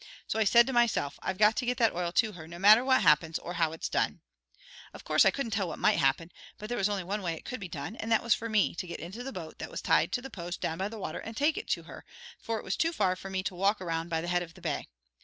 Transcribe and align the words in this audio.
So 0.25 0.39
I 0.39 0.45
said 0.45 0.65
to 0.65 0.73
myself, 0.73 1.19
'I've 1.21 1.37
got 1.37 1.55
to 1.57 1.65
get 1.67 1.77
that 1.77 1.93
oil 1.93 2.11
to 2.13 2.31
her, 2.31 2.47
no 2.47 2.57
matter 2.57 2.83
what 2.83 3.03
happens 3.03 3.37
or 3.37 3.53
how 3.53 3.71
it's 3.71 3.87
done.' 3.87 4.19
Of 4.95 5.03
course 5.03 5.25
I 5.25 5.29
couldn't 5.29 5.51
tell 5.51 5.67
what 5.67 5.77
might 5.77 5.99
happen, 5.99 6.31
but 6.57 6.69
there 6.69 6.77
was 6.79 6.89
only 6.89 7.03
one 7.03 7.21
way 7.21 7.35
it 7.35 7.45
could 7.45 7.59
be 7.59 7.67
done, 7.67 7.95
and 7.97 8.11
that 8.11 8.23
was 8.23 8.33
for 8.33 8.49
me 8.49 8.73
to 8.73 8.87
get 8.87 8.99
into 8.99 9.21
the 9.23 9.31
boat 9.31 9.59
that 9.59 9.69
was 9.69 9.79
tied 9.83 10.11
to 10.13 10.21
the 10.23 10.31
post 10.31 10.59
down 10.59 10.79
by 10.79 10.89
the 10.89 10.97
water, 10.97 11.19
and 11.19 11.37
take 11.37 11.55
it 11.55 11.67
to 11.67 11.83
her, 11.83 12.03
for 12.39 12.57
it 12.57 12.63
was 12.63 12.75
too 12.75 12.91
far 12.91 13.15
for 13.15 13.29
me 13.29 13.43
to 13.43 13.53
walk 13.53 13.79
around 13.79 14.09
by 14.09 14.21
the 14.21 14.27
head 14.27 14.41
of 14.41 14.55
the 14.55 14.61
bay. 14.61 14.87